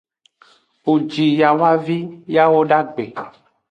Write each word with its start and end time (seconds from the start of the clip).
Wo 0.83 0.93
ji 1.11 1.25
yawavi 1.41 1.97
yawodagbe. 2.35 3.05